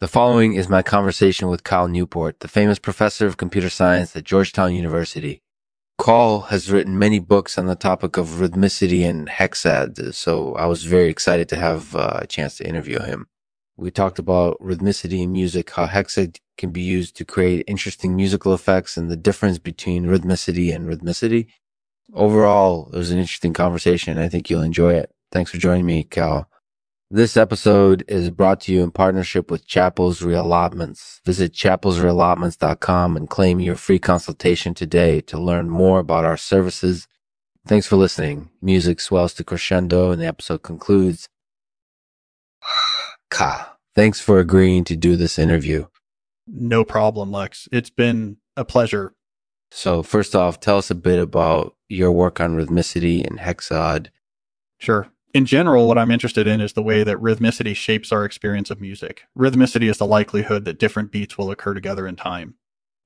The 0.00 0.06
following 0.06 0.54
is 0.54 0.68
my 0.68 0.82
conversation 0.82 1.48
with 1.48 1.64
Cal 1.64 1.88
Newport, 1.88 2.38
the 2.38 2.46
famous 2.46 2.78
professor 2.78 3.26
of 3.26 3.36
computer 3.36 3.68
science 3.68 4.14
at 4.14 4.22
Georgetown 4.22 4.72
University. 4.72 5.42
Cal 6.00 6.42
has 6.52 6.70
written 6.70 6.96
many 6.96 7.18
books 7.18 7.58
on 7.58 7.66
the 7.66 7.74
topic 7.74 8.16
of 8.16 8.38
rhythmicity 8.38 9.04
and 9.04 9.26
hexad, 9.26 10.14
so 10.14 10.54
I 10.54 10.66
was 10.66 10.84
very 10.84 11.08
excited 11.08 11.48
to 11.48 11.56
have 11.56 11.96
uh, 11.96 12.20
a 12.22 12.28
chance 12.28 12.58
to 12.58 12.68
interview 12.68 13.00
him. 13.00 13.26
We 13.76 13.90
talked 13.90 14.20
about 14.20 14.56
rhythmicity 14.60 15.20
in 15.20 15.32
music, 15.32 15.70
how 15.70 15.88
hexad 15.88 16.38
can 16.56 16.70
be 16.70 16.82
used 16.82 17.16
to 17.16 17.24
create 17.24 17.64
interesting 17.66 18.14
musical 18.14 18.54
effects 18.54 18.96
and 18.96 19.10
the 19.10 19.16
difference 19.16 19.58
between 19.58 20.06
rhythmicity 20.06 20.72
and 20.72 20.86
rhythmicity. 20.86 21.48
Overall, 22.14 22.88
it 22.92 22.96
was 22.96 23.10
an 23.10 23.18
interesting 23.18 23.52
conversation. 23.52 24.16
I 24.16 24.28
think 24.28 24.48
you'll 24.48 24.62
enjoy 24.62 24.94
it. 24.94 25.10
Thanks 25.32 25.50
for 25.50 25.58
joining 25.58 25.86
me, 25.86 26.04
Cal. 26.04 26.48
This 27.10 27.38
episode 27.38 28.04
is 28.06 28.28
brought 28.28 28.60
to 28.62 28.72
you 28.72 28.82
in 28.82 28.90
partnership 28.90 29.50
with 29.50 29.66
Chappell's 29.66 30.20
Reallotments. 30.20 31.24
Visit 31.24 31.54
chappellsreallotments.com 31.54 33.16
and 33.16 33.30
claim 33.30 33.60
your 33.60 33.76
free 33.76 33.98
consultation 33.98 34.74
today 34.74 35.22
to 35.22 35.40
learn 35.40 35.70
more 35.70 36.00
about 36.00 36.26
our 36.26 36.36
services. 36.36 37.08
Thanks 37.66 37.86
for 37.86 37.96
listening. 37.96 38.50
Music 38.60 39.00
swells 39.00 39.32
to 39.34 39.44
crescendo 39.44 40.10
and 40.10 40.20
the 40.20 40.26
episode 40.26 40.62
concludes. 40.62 41.30
Ka, 43.30 43.78
thanks 43.94 44.20
for 44.20 44.38
agreeing 44.38 44.84
to 44.84 44.94
do 44.94 45.16
this 45.16 45.38
interview. 45.38 45.86
No 46.46 46.84
problem, 46.84 47.32
Lex. 47.32 47.70
It's 47.72 47.88
been 47.88 48.36
a 48.54 48.66
pleasure. 48.66 49.14
So, 49.70 50.02
first 50.02 50.36
off, 50.36 50.60
tell 50.60 50.76
us 50.76 50.90
a 50.90 50.94
bit 50.94 51.18
about 51.18 51.74
your 51.88 52.12
work 52.12 52.38
on 52.38 52.54
rhythmicity 52.54 53.26
and 53.26 53.38
hexad. 53.38 54.08
Sure. 54.78 55.10
In 55.34 55.44
general, 55.44 55.86
what 55.86 55.98
I'm 55.98 56.10
interested 56.10 56.46
in 56.46 56.60
is 56.60 56.72
the 56.72 56.82
way 56.82 57.04
that 57.04 57.18
rhythmicity 57.18 57.76
shapes 57.76 58.12
our 58.12 58.24
experience 58.24 58.70
of 58.70 58.80
music. 58.80 59.24
Rhythmicity 59.36 59.90
is 59.90 59.98
the 59.98 60.06
likelihood 60.06 60.64
that 60.64 60.78
different 60.78 61.12
beats 61.12 61.36
will 61.36 61.50
occur 61.50 61.74
together 61.74 62.06
in 62.06 62.16
time. 62.16 62.54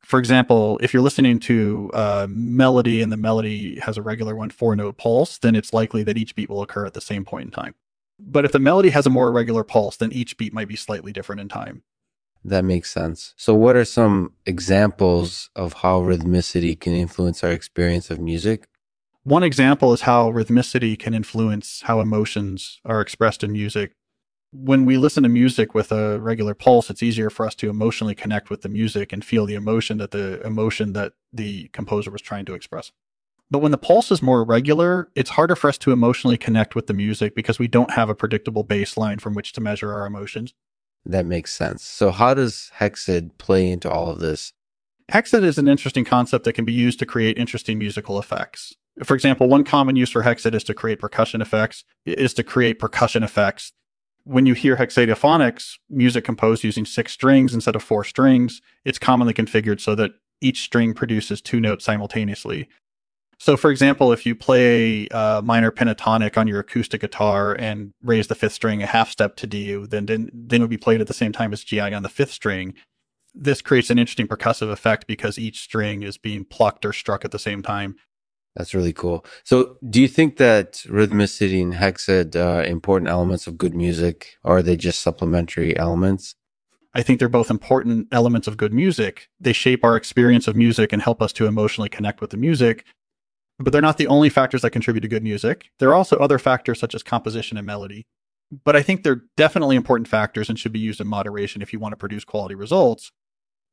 For 0.01 0.19
example, 0.19 0.79
if 0.83 0.93
you're 0.93 1.03
listening 1.03 1.39
to 1.41 1.91
a 1.95 2.29
melody 2.29 3.03
and 3.03 3.11
the 3.11 3.17
melody 3.17 3.79
has 3.81 3.97
a 3.97 4.03
regular 4.03 4.35
one 4.37 4.51
four 4.51 4.77
note 4.77 4.99
pulse, 4.99 5.39
then 5.39 5.55
it's 5.55 5.73
likely 5.73 6.03
that 6.05 6.17
each 6.17 6.35
beat 6.35 6.49
will 6.49 6.63
occur 6.63 6.87
at 6.87 6.95
the 6.95 7.01
same 7.01 7.25
point 7.25 7.47
in 7.47 7.51
time. 7.51 7.75
But 8.19 8.45
if 8.45 8.53
the 8.53 8.59
melody 8.59 8.91
has 8.91 9.07
a 9.07 9.11
more 9.11 9.29
irregular 9.29 9.65
pulse, 9.65 9.97
then 9.97 10.13
each 10.13 10.37
beat 10.37 10.53
might 10.53 10.69
be 10.69 10.77
slightly 10.77 11.13
different 11.13 11.41
in 11.41 11.49
time. 11.49 11.83
That 12.45 12.65
makes 12.65 12.91
sense. 12.91 13.35
So, 13.37 13.55
what 13.55 13.77
are 13.77 13.85
some 13.85 14.33
examples 14.47 15.51
of 15.55 15.75
how 15.75 16.01
rhythmicity 16.01 16.79
can 16.79 16.93
influence 16.93 17.45
our 17.45 17.53
experience 17.53 18.11
of 18.11 18.19
music? 18.19 18.69
One 19.25 19.45
example 19.45 19.93
is 19.93 20.03
how 20.03 20.33
rhythmicity 20.33 20.99
can 20.99 21.15
influence 21.15 21.83
how 21.83 22.01
emotions 22.01 22.81
are 22.85 23.01
expressed 23.01 23.45
in 23.45 23.53
music. 23.53 23.93
When 24.53 24.85
we 24.85 24.99
listen 24.99 25.23
to 25.23 25.29
music 25.29 25.75
with 25.75 25.93
a 25.93 26.19
regular 26.19 26.55
pulse, 26.55 26.91
it's 26.91 27.05
easier 27.05 27.31
for 27.31 27.47
us 27.47 27.55
to 27.57 27.71
emotionally 27.71 28.17
connect 28.17 28.51
with 28.51 28.63
the 28.63 28.69
music 28.69 29.13
and 29.13 29.25
feel 29.25 29.47
the 29.47 29.55
emotion 29.55 29.99
that 29.99 30.11
the 30.11 30.45
emotion 30.45 30.93
that 30.95 31.13
the 31.33 31.69
composer 31.69 32.11
was 32.11 32.21
trying 32.21 32.45
to 32.47 32.55
express. 32.55 32.91
But 33.49 33.61
when 33.61 33.71
the 33.71 33.79
pulse 33.79 34.11
is 34.11 34.23
more 34.23 34.41
irregular, 34.41 35.09
it's 35.15 35.31
harder 35.31 35.55
for 35.55 35.69
us 35.69 35.79
to 35.79 35.93
emotionally 35.93 36.37
connect 36.37 36.75
with 36.75 36.89
the 36.89 36.95
music 36.95 37.37
because 37.37 37.59
we 37.59 37.69
don't 37.69 37.93
have 37.93 38.09
a 38.09 38.15
predictable 38.15 38.65
baseline 38.65 39.21
from 39.21 39.35
which 39.35 39.53
to 39.53 39.61
measure 39.61 39.93
our 39.93 40.05
emotions. 40.05 40.53
That 41.05 41.27
makes 41.27 41.53
sense. 41.53 41.85
So, 41.85 42.11
how 42.11 42.35
does 42.35 42.73
Hexad 42.79 43.39
play 43.39 43.71
into 43.71 43.91
all 43.91 44.09
of 44.11 44.19
this? 44.19 44.53
Hexad 45.13 45.45
is 45.45 45.59
an 45.59 45.69
interesting 45.69 46.05
concept 46.05 46.45
that 46.45 46.55
can 46.55 46.65
be 46.65 46.73
used 46.73 46.99
to 46.99 47.07
create 47.07 47.39
interesting 47.39 47.79
musical 47.79 48.19
effects. 48.19 48.75
For 49.05 49.15
example, 49.15 49.49
one 49.49 49.65
common 49.65 49.97
use 49.97 50.11
for 50.11 50.23
hexad 50.23 50.55
is 50.55 50.65
to 50.65 50.75
create 50.75 50.99
percussion 50.99 51.41
effects, 51.41 51.85
is 52.05 52.35
to 52.35 52.43
create 52.43 52.79
percussion 52.79 53.23
effects. 53.23 53.73
When 54.25 54.47
you 54.47 54.55
hear 54.55 54.77
hexadeophonics, 54.77 55.79
music 55.91 56.25
composed 56.25 56.63
using 56.63 56.85
six 56.85 57.13
strings 57.13 57.55
instead 57.55 57.75
of 57.75 57.83
four 57.83 58.05
strings, 58.05 58.61
it's 58.85 58.99
commonly 58.99 59.35
configured 59.35 59.81
so 59.81 59.95
that 59.97 60.13
each 60.41 60.61
string 60.61 60.93
produces 60.95 61.41
two 61.41 61.61
notes 61.61 61.85
simultaneously. 61.85 62.69
So, 63.39 63.57
for 63.57 63.73
example, 63.73 64.13
if 64.13 64.25
you 64.25 64.37
play 64.37 65.09
a 65.11 65.17
uh, 65.17 65.43
minor 65.43 65.73
pentatonic 65.73 66.37
on 66.37 66.47
your 66.47 66.61
acoustic 66.61 67.01
guitar 67.01 67.57
and 67.59 67.93
raise 68.01 68.29
the 68.29 68.37
fifth 68.37 68.53
string 68.53 68.85
a 68.85 68.87
half 68.87 69.11
step 69.11 69.35
to 69.37 69.49
D, 69.49 69.75
then 69.75 70.07
then, 70.07 70.31
then 70.33 70.61
it 70.61 70.63
would 70.63 70.71
be 70.71 70.77
played 70.77 71.01
at 71.01 71.09
the 71.09 71.15
same 71.15 71.33
time 71.33 71.53
as 71.53 71.65
GI 71.65 71.81
on 71.81 72.05
the 72.05 72.09
fifth 72.09 72.31
string. 72.31 72.75
This 73.35 73.61
creates 73.61 73.91
an 73.91 73.99
interesting 73.99 74.29
percussive 74.29 74.71
effect 74.71 75.09
because 75.09 75.41
each 75.41 75.61
string 75.61 76.05
is 76.05 76.19
being 76.19 76.45
plucked 76.45 76.85
or 76.85 76.93
struck 76.93 77.25
at 77.25 77.33
the 77.33 77.39
same 77.39 77.63
time. 77.63 77.97
That's 78.55 78.75
really 78.75 78.93
cool. 78.93 79.25
So, 79.45 79.79
do 79.89 80.01
you 80.01 80.09
think 80.09 80.37
that 80.37 80.75
rhythmicity 80.87 81.63
and 81.63 81.73
hexad 81.75 82.37
are 82.37 82.61
uh, 82.61 82.65
important 82.65 83.09
elements 83.09 83.47
of 83.47 83.57
good 83.57 83.75
music, 83.75 84.37
or 84.45 84.59
are 84.59 84.63
they 84.63 84.77
just 84.77 85.01
supplementary 85.01 85.77
elements? 85.79 86.35
I 86.95 87.03
think 87.03 87.19
they're 87.19 87.29
both 87.29 87.51
important 87.51 88.09
elements 88.13 88.47
of 88.47 88.59
good 88.59 88.75
music. 88.75 89.29
They 89.41 89.55
shape 89.55 89.85
our 89.85 89.97
experience 89.97 90.47
of 90.47 90.57
music 90.57 90.93
and 90.93 91.01
help 91.01 91.23
us 91.23 91.33
to 91.35 91.47
emotionally 91.47 91.89
connect 91.89 92.21
with 92.21 92.31
the 92.31 92.37
music. 92.37 92.85
But 93.59 93.73
they're 93.73 93.81
not 93.81 93.97
the 93.97 94.07
only 94.07 94.29
factors 94.29 94.63
that 94.63 94.71
contribute 94.71 95.01
to 95.03 95.09
good 95.09 95.23
music. 95.23 95.71
There 95.79 95.89
are 95.89 95.95
also 95.95 96.17
other 96.17 96.39
factors 96.39 96.79
such 96.79 96.95
as 96.95 97.03
composition 97.03 97.57
and 97.57 97.67
melody. 97.67 98.07
But 98.65 98.77
I 98.77 98.83
think 98.83 99.03
they're 99.03 99.23
definitely 99.37 99.77
important 99.77 100.09
factors 100.09 100.51
and 100.51 100.59
should 100.59 100.73
be 100.73 100.79
used 100.79 101.01
in 101.01 101.07
moderation 101.07 101.63
if 101.63 101.73
you 101.73 101.79
want 101.79 101.93
to 101.93 101.97
produce 101.97 102.25
quality 102.25 102.55
results. 102.55 103.11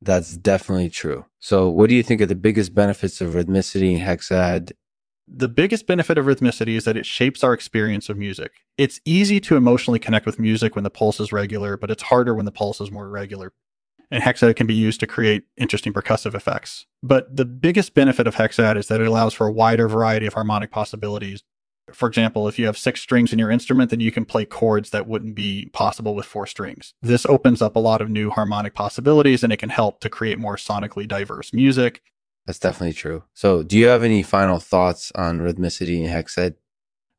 That's 0.01 0.37
definitely 0.37 0.89
true. 0.89 1.25
So, 1.39 1.69
what 1.69 1.89
do 1.89 1.95
you 1.95 2.03
think 2.03 2.21
are 2.21 2.25
the 2.25 2.35
biggest 2.35 2.73
benefits 2.73 3.21
of 3.21 3.33
rhythmicity 3.33 3.97
and 3.97 4.01
hexad? 4.01 4.71
The 5.27 5.49
biggest 5.49 5.85
benefit 5.85 6.17
of 6.17 6.25
rhythmicity 6.25 6.75
is 6.75 6.85
that 6.85 6.97
it 6.97 7.05
shapes 7.05 7.43
our 7.43 7.53
experience 7.53 8.09
of 8.09 8.17
music. 8.17 8.51
It's 8.77 8.99
easy 9.05 9.39
to 9.41 9.57
emotionally 9.57 9.99
connect 9.99 10.25
with 10.25 10.39
music 10.39 10.75
when 10.75 10.83
the 10.83 10.89
pulse 10.89 11.19
is 11.19 11.31
regular, 11.31 11.77
but 11.77 11.91
it's 11.91 12.03
harder 12.03 12.33
when 12.33 12.45
the 12.45 12.51
pulse 12.51 12.81
is 12.81 12.91
more 12.91 13.05
irregular. 13.05 13.53
And 14.09 14.23
hexad 14.23 14.55
can 14.55 14.65
be 14.65 14.73
used 14.73 14.99
to 15.01 15.07
create 15.07 15.43
interesting 15.55 15.93
percussive 15.93 16.33
effects. 16.33 16.87
But 17.03 17.35
the 17.35 17.45
biggest 17.45 17.93
benefit 17.93 18.25
of 18.25 18.35
hexad 18.35 18.75
is 18.75 18.87
that 18.87 19.01
it 19.01 19.07
allows 19.07 19.35
for 19.35 19.45
a 19.45 19.51
wider 19.51 19.87
variety 19.87 20.25
of 20.25 20.33
harmonic 20.33 20.71
possibilities 20.71 21.43
for 21.95 22.07
example, 22.07 22.47
if 22.47 22.57
you 22.59 22.65
have 22.65 22.77
six 22.77 23.01
strings 23.01 23.33
in 23.33 23.39
your 23.39 23.51
instrument, 23.51 23.89
then 23.89 23.99
you 23.99 24.11
can 24.11 24.25
play 24.25 24.45
chords 24.45 24.89
that 24.91 25.07
wouldn't 25.07 25.35
be 25.35 25.69
possible 25.73 26.15
with 26.15 26.25
four 26.25 26.45
strings. 26.45 26.93
This 27.01 27.25
opens 27.25 27.61
up 27.61 27.75
a 27.75 27.79
lot 27.79 28.01
of 28.01 28.09
new 28.09 28.29
harmonic 28.29 28.73
possibilities 28.73 29.43
and 29.43 29.53
it 29.53 29.57
can 29.57 29.69
help 29.69 29.99
to 30.01 30.09
create 30.09 30.39
more 30.39 30.55
sonically 30.55 31.07
diverse 31.07 31.53
music. 31.53 32.01
That's 32.45 32.59
definitely 32.59 32.93
true. 32.93 33.23
So, 33.33 33.61
do 33.63 33.77
you 33.77 33.87
have 33.87 34.03
any 34.03 34.23
final 34.23 34.59
thoughts 34.59 35.11
on 35.13 35.39
rhythmicity 35.39 36.03
and 36.03 36.09
hexad? 36.09 36.55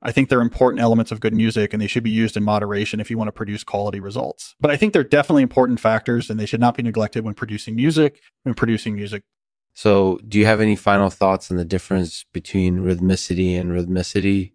I 0.02 0.12
think 0.12 0.28
they're 0.28 0.40
important 0.40 0.80
elements 0.80 1.12
of 1.12 1.20
good 1.20 1.34
music 1.34 1.72
and 1.72 1.80
they 1.80 1.86
should 1.86 2.02
be 2.02 2.10
used 2.10 2.36
in 2.36 2.42
moderation 2.42 3.00
if 3.00 3.10
you 3.10 3.18
want 3.18 3.28
to 3.28 3.32
produce 3.32 3.62
quality 3.62 4.00
results. 4.00 4.54
But 4.58 4.70
I 4.70 4.76
think 4.76 4.92
they're 4.92 5.04
definitely 5.04 5.42
important 5.42 5.78
factors 5.78 6.30
and 6.30 6.40
they 6.40 6.46
should 6.46 6.60
not 6.60 6.76
be 6.76 6.82
neglected 6.82 7.22
when 7.22 7.34
producing 7.34 7.76
music, 7.76 8.20
when 8.42 8.54
producing 8.54 8.94
music. 8.94 9.22
So, 9.74 10.18
do 10.26 10.38
you 10.38 10.46
have 10.46 10.60
any 10.60 10.76
final 10.76 11.10
thoughts 11.10 11.50
on 11.50 11.56
the 11.56 11.64
difference 11.64 12.24
between 12.32 12.78
rhythmicity 12.78 13.58
and 13.58 13.70
rhythmicity? 13.70 14.52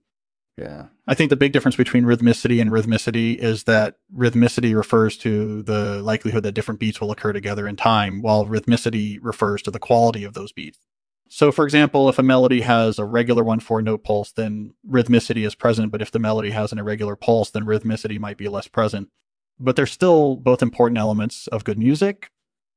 Yeah. 0.57 0.85
I 1.05 1.15
think 1.15 1.29
the 1.29 1.35
big 1.35 1.51
difference 1.51 1.75
between 1.75 2.05
rhythmicity 2.05 2.61
and 2.61 2.71
rhythmicity 2.71 3.37
is 3.37 3.65
that 3.65 3.95
rhythmicity 4.15 4.75
refers 4.75 5.17
to 5.17 5.61
the 5.63 6.01
likelihood 6.01 6.43
that 6.43 6.53
different 6.53 6.79
beats 6.79 7.01
will 7.01 7.11
occur 7.11 7.33
together 7.33 7.67
in 7.67 7.75
time, 7.75 8.21
while 8.21 8.45
rhythmicity 8.45 9.19
refers 9.21 9.61
to 9.63 9.71
the 9.71 9.79
quality 9.79 10.23
of 10.23 10.33
those 10.33 10.53
beats. 10.53 10.79
So, 11.27 11.51
for 11.51 11.65
example, 11.65 12.07
if 12.07 12.19
a 12.19 12.23
melody 12.23 12.61
has 12.61 12.99
a 12.99 13.05
regular 13.05 13.43
one 13.43 13.59
four 13.59 13.81
note 13.81 14.03
pulse, 14.03 14.31
then 14.31 14.73
rhythmicity 14.89 15.45
is 15.45 15.55
present. 15.55 15.91
But 15.91 16.01
if 16.01 16.11
the 16.11 16.19
melody 16.19 16.51
has 16.51 16.71
an 16.71 16.79
irregular 16.79 17.15
pulse, 17.15 17.49
then 17.49 17.65
rhythmicity 17.65 18.19
might 18.19 18.37
be 18.37 18.47
less 18.47 18.67
present. 18.67 19.09
But 19.59 19.75
they're 19.75 19.85
still 19.87 20.35
both 20.35 20.61
important 20.61 20.97
elements 20.97 21.47
of 21.47 21.63
good 21.63 21.79
music. 21.79 22.29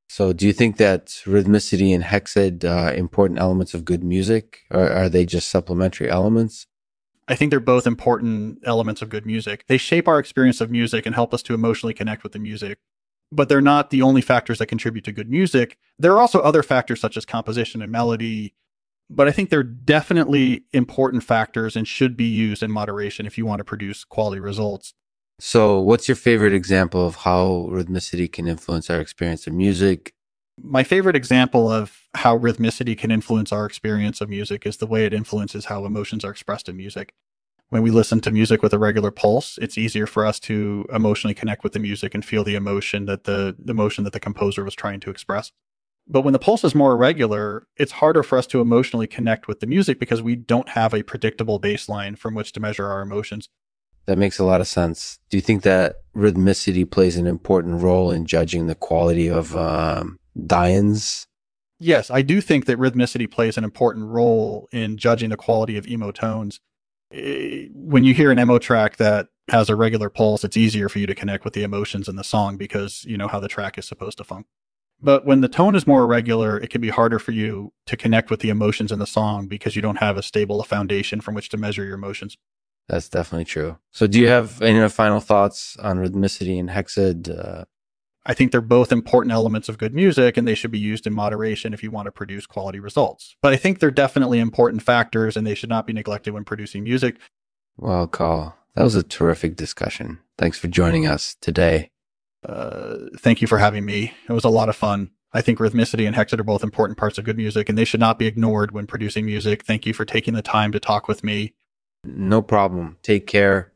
So, 0.09 0.33
do 0.33 0.47
you 0.47 0.55
think 0.55 0.79
that 0.79 1.07
rhythmicity 1.27 1.95
and 1.95 2.03
hexad 2.03 2.65
are 2.65 2.89
uh, 2.89 2.93
important 2.95 3.39
elements 3.39 3.75
of 3.75 3.85
good 3.85 4.03
music, 4.03 4.61
or 4.71 4.91
are 4.91 5.09
they 5.09 5.27
just 5.27 5.49
supplementary 5.49 6.09
elements? 6.09 6.67
I 7.29 7.35
think 7.35 7.51
they're 7.51 7.61
both 7.61 7.87
important 7.87 8.61
elements 8.65 9.03
of 9.03 9.11
good 9.11 9.27
music. 9.27 9.65
They 9.69 9.77
shape 9.77 10.09
our 10.09 10.19
experience 10.19 10.61
of 10.61 10.71
music 10.71 11.05
and 11.05 11.15
help 11.15 11.35
us 11.35 11.43
to 11.45 11.55
emotionally 11.55 11.95
connect 11.95 12.23
with 12.23 12.33
the 12.33 12.39
music. 12.39 12.79
But 13.31 13.51
they're 13.51 13.61
not 13.61 13.91
the 13.91 14.01
only 14.01 14.23
factors 14.23 14.59
that 14.59 14.67
contribute 14.67 15.05
to 15.05 15.13
good 15.13 15.29
music. 15.29 15.77
There 15.99 16.13
are 16.13 16.21
also 16.21 16.41
other 16.41 16.63
factors 16.63 17.01
such 17.01 17.17
as 17.19 17.27
composition 17.27 17.83
and 17.83 17.93
melody. 17.93 18.55
But 19.11 19.29
I 19.29 19.33
think 19.33 19.51
they're 19.51 19.63
definitely 19.63 20.65
important 20.73 21.23
factors 21.23 21.77
and 21.77 21.87
should 21.87 22.17
be 22.17 22.25
used 22.25 22.63
in 22.63 22.71
moderation 22.71 23.27
if 23.27 23.37
you 23.37 23.45
want 23.45 23.59
to 23.59 23.65
produce 23.65 24.05
quality 24.05 24.41
results. 24.41 24.95
So, 25.41 25.79
what's 25.79 26.09
your 26.09 26.17
favorite 26.17 26.53
example 26.53 27.07
of 27.07 27.17
how 27.17 27.69
rhythmicity 27.71 28.31
can 28.31 28.49
influence 28.49 28.91
our 28.91 29.01
experience 29.01 29.47
of 29.47 29.53
music 29.53 30.15
my 30.63 30.83
favorite 30.83 31.17
example 31.17 31.71
of 31.71 32.09
how 32.15 32.39
rhythmicity 32.39 32.97
can 32.97 33.11
influence 33.11 33.53
our 33.53 33.67
experience 33.67 34.21
of 34.21 34.29
music 34.29 34.67
is 34.67 34.79
the 34.79 34.87
way 34.87 35.05
it 35.05 35.15
influences 35.15 35.67
how 35.67 35.85
emotions 35.85 36.25
are 36.25 36.31
expressed 36.31 36.69
in 36.69 36.77
music. 36.77 37.15
When 37.71 37.83
we 37.83 37.91
listen 37.91 38.21
to 38.23 38.31
music 38.31 38.63
with 38.63 38.73
a 38.73 38.79
regular 38.79 39.11
pulse, 39.11 39.59
it's 39.61 39.77
easier 39.77 40.07
for 40.07 40.25
us 40.25 40.41
to 40.41 40.87
emotionally 40.93 41.35
connect 41.35 41.63
with 41.63 41.75
the 41.75 41.79
music 41.79 42.15
and 42.15 42.25
feel 42.25 42.43
the 42.43 42.55
emotion 42.55 43.05
that 43.07 43.25
the, 43.25 43.55
the 43.59 43.73
emotion 43.73 44.05
that 44.05 44.15
the 44.15 44.21
composer 44.21 44.65
was 44.65 44.75
trying 44.75 45.01
to 45.01 45.11
express. 45.11 45.53
But 46.07 46.23
when 46.23 46.33
the 46.33 46.39
pulse 46.39 46.65
is 46.65 46.75
more 46.75 46.93
irregular, 46.93 47.67
it's 47.77 47.93
harder 47.93 48.23
for 48.23 48.39
us 48.39 48.47
to 48.49 48.63
emotionally 48.63 49.07
connect 49.07 49.47
with 49.47 49.61
the 49.61 49.67
music 49.67 50.01
because 50.01 50.23
we 50.23 50.35
don't 50.35 50.71
have 50.71 50.95
a 50.95 51.03
predictable 51.03 51.61
baseline 51.61 52.17
from 52.17 52.35
which 52.35 52.53
to 52.53 52.61
measure 52.61 52.87
our 52.87 53.03
emotions. 53.03 53.51
That 54.07 54.17
makes 54.17 54.39
a 54.39 54.45
lot 54.45 54.63
of 54.63 54.67
sense. 54.67 55.19
Do 55.29 55.37
you 55.37 55.43
think 55.43 55.65
that 55.65 55.97
rhythmicity 56.17 56.91
plays 56.91 57.19
an 57.19 57.27
important 57.27 57.83
role 57.83 58.11
in 58.11 58.25
judging 58.25 58.67
the 58.67 58.75
quality 58.75 59.29
of 59.29 59.55
um, 59.55 60.19
die-ins? 60.47 61.27
Yes, 61.81 62.11
I 62.11 62.23
do 62.23 62.41
think 62.41 62.67
that 62.67 62.79
rhythmicity 62.79 63.31
plays 63.31 63.57
an 63.57 63.65
important 63.65 64.07
role 64.07 64.69
in 64.73 64.97
judging 64.97 65.31
the 65.31 65.37
quality 65.37 65.77
of 65.77 65.87
emo 65.87 66.11
tones. 66.11 66.61
Eh, 67.13 67.69
when 67.73 68.05
you 68.05 68.15
hear 68.15 68.31
an 68.31 68.39
emo 68.39 68.59
track 68.59 68.97
that 68.97 69.29
has 69.49 69.71
a 69.71 69.77
regular 69.77 70.11
pulse, 70.11 70.45
it's 70.45 70.57
easier 70.57 70.89
for 70.89 70.99
you 70.99 71.07
to 71.07 71.15
connect 71.15 71.45
with 71.45 71.55
the 71.55 71.63
emotions 71.63 72.09
in 72.09 72.17
the 72.17 72.25
song 72.25 72.57
because 72.57 73.05
you 73.05 73.17
know 73.17 73.29
how 73.29 73.41
the 73.41 73.49
track 73.49 73.79
is 73.79 73.87
supposed 73.87 74.19
to 74.19 74.25
funk. 74.25 74.47
But 75.01 75.25
when 75.25 75.41
the 75.41 75.49
tone 75.49 75.77
is 75.77 75.87
more 75.87 76.03
irregular, 76.03 76.59
it 76.59 76.71
can 76.71 76.81
be 76.81 76.89
harder 76.89 77.21
for 77.21 77.31
you 77.31 77.73
to 77.87 77.97
connect 77.97 78.31
with 78.31 78.41
the 78.41 78.51
emotions 78.51 78.91
in 78.91 78.99
the 78.99 79.07
song 79.07 79.47
because 79.47 79.77
you 79.77 79.83
don't 79.83 79.99
have 79.99 80.17
a 80.17 80.23
stable 80.23 80.63
foundation 80.65 81.21
from 81.21 81.35
which 81.35 81.49
to 81.51 81.57
measure 81.57 81.85
your 81.85 81.95
emotions. 81.95 82.37
That's 82.89 83.09
definitely 83.09 83.45
true. 83.45 83.79
So, 83.93 84.07
do 84.07 84.19
you 84.19 84.29
have 84.29 84.61
any 84.61 84.87
final 84.89 85.21
thoughts 85.21 85.77
on 85.77 85.99
rhythmicity 85.99 86.59
and 86.59 86.71
hexad? 86.71 87.29
Uh... 87.31 87.65
I 88.29 88.35
think 88.35 88.53
they're 88.53 88.61
both 88.61 88.93
important 88.93 89.33
elements 89.33 89.71
of 89.71 89.79
good 89.79 89.95
music 89.95 90.37
and 90.37 90.47
they 90.47 90.55
should 90.55 90.71
be 90.71 90.79
used 90.79 91.07
in 91.07 91.15
moderation 91.15 91.73
if 91.73 91.83
you 91.83 91.91
want 91.91 92.07
to 92.07 92.13
produce 92.13 92.47
quality 92.47 92.79
results. 92.79 93.35
But 93.41 93.55
I 93.55 93.57
think 93.57 93.79
they're 93.79 93.91
definitely 93.91 94.39
important 94.39 94.83
factors 94.83 95.35
and 95.35 95.47
they 95.47 95.55
should 95.55 95.71
not 95.71 95.87
be 95.87 95.95
neglected 95.95 96.35
when 96.35 96.45
producing 96.45 96.85
music. 96.85 97.17
Well, 97.79 98.07
Carl, 98.07 98.55
that 98.75 98.83
was 98.83 98.95
a 98.95 99.03
terrific 99.03 99.57
discussion. 99.57 100.19
Thanks 100.37 100.59
for 100.59 100.69
joining 100.69 101.07
us 101.07 101.37
today. 101.41 101.91
Uh, 102.47 102.97
thank 103.19 103.41
you 103.41 103.49
for 103.49 103.59
having 103.59 103.87
me. 103.87 104.13
It 104.29 104.33
was 104.33 104.45
a 104.45 104.51
lot 104.51 104.69
of 104.69 104.77
fun. 104.77 105.11
I 105.33 105.41
think 105.41 105.59
rhythmicity 105.59 106.07
and 106.07 106.15
hexad 106.15 106.39
are 106.39 106.45
both 106.45 106.63
important 106.63 106.99
parts 106.99 107.19
of 107.19 107.25
good 107.25 107.37
music, 107.37 107.69
and 107.69 107.77
they 107.77 107.85
should 107.85 108.01
not 108.01 108.19
be 108.19 108.27
ignored 108.27 108.73
when 108.73 108.87
producing 108.87 109.27
music. 109.27 109.65
Thank 109.65 109.85
you 109.85 109.93
for 109.93 110.05
taking 110.05 110.35
the 110.35 110.43
time 110.43 110.73
to 110.73 110.81
talk 110.81 111.09
with 111.09 111.23
me. 111.23 111.55
No 112.05 112.41
problem. 112.41 112.97
Take 113.03 113.27
care. 113.27 113.73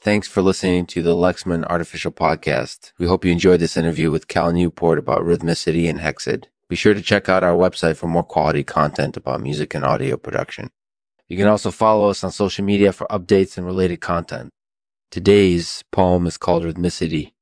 Thanks 0.00 0.28
for 0.28 0.42
listening 0.42 0.86
to 0.86 1.02
the 1.02 1.16
Lexman 1.16 1.64
Artificial 1.64 2.12
Podcast. 2.12 2.92
We 3.00 3.08
hope 3.08 3.24
you 3.24 3.32
enjoyed 3.32 3.58
this 3.58 3.76
interview 3.76 4.12
with 4.12 4.28
Cal 4.28 4.52
Newport 4.52 4.96
about 4.96 5.22
rhythmicity 5.22 5.90
and 5.90 5.98
hexad. 5.98 6.44
Be 6.68 6.76
sure 6.76 6.94
to 6.94 7.02
check 7.02 7.28
out 7.28 7.42
our 7.42 7.56
website 7.56 7.96
for 7.96 8.06
more 8.06 8.22
quality 8.22 8.62
content 8.62 9.16
about 9.16 9.40
music 9.40 9.74
and 9.74 9.84
audio 9.84 10.16
production. 10.16 10.70
You 11.26 11.36
can 11.36 11.48
also 11.48 11.72
follow 11.72 12.10
us 12.10 12.22
on 12.22 12.30
social 12.30 12.64
media 12.64 12.92
for 12.92 13.08
updates 13.08 13.58
and 13.58 13.66
related 13.66 14.00
content. 14.00 14.50
Today's 15.10 15.82
poem 15.90 16.28
is 16.28 16.38
called 16.38 16.62
Rhythmicity. 16.62 17.32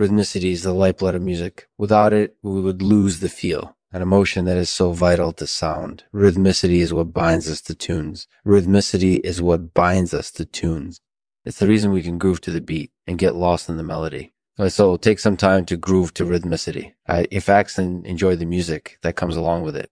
Rhythmicity 0.00 0.52
is 0.52 0.62
the 0.62 0.72
lifeblood 0.72 1.14
of 1.14 1.20
music. 1.20 1.68
Without 1.76 2.14
it, 2.14 2.36
we 2.42 2.62
would 2.62 2.80
lose 2.80 3.20
the 3.20 3.28
feel, 3.28 3.75
an 3.96 4.02
emotion 4.02 4.44
that 4.44 4.58
is 4.58 4.68
so 4.68 4.92
vital 4.92 5.32
to 5.32 5.46
sound. 5.46 6.04
Rhythmicity 6.12 6.80
is 6.80 6.92
what 6.92 7.14
binds 7.14 7.50
us 7.50 7.62
to 7.62 7.74
tunes. 7.74 8.28
Rhythmicity 8.46 9.20
is 9.24 9.40
what 9.40 9.72
binds 9.72 10.12
us 10.12 10.30
to 10.32 10.44
tunes. 10.44 11.00
It's 11.46 11.60
the 11.60 11.66
reason 11.66 11.92
we 11.92 12.02
can 12.02 12.18
groove 12.18 12.42
to 12.42 12.50
the 12.50 12.60
beat 12.60 12.90
and 13.06 13.16
get 13.16 13.34
lost 13.34 13.70
in 13.70 13.78
the 13.78 13.82
melody. 13.82 14.34
So 14.68 14.98
take 14.98 15.18
some 15.18 15.38
time 15.38 15.64
to 15.66 15.78
groove 15.78 16.12
to 16.14 16.26
rhythmicity. 16.26 16.92
If 17.08 17.48
acts 17.48 17.78
and 17.78 18.06
enjoy 18.06 18.36
the 18.36 18.44
music 18.44 18.98
that 19.00 19.16
comes 19.16 19.34
along 19.34 19.62
with 19.62 19.74
it. 19.76 19.90